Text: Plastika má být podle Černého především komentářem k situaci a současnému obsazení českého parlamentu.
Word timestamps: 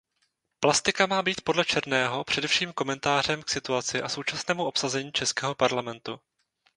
Plastika 0.59 1.05
má 1.05 1.21
být 1.21 1.41
podle 1.41 1.65
Černého 1.65 2.23
především 2.23 2.73
komentářem 2.73 3.43
k 3.43 3.49
situaci 3.49 4.01
a 4.01 4.09
současnému 4.09 4.65
obsazení 4.65 5.11
českého 5.11 5.55
parlamentu. 5.55 6.19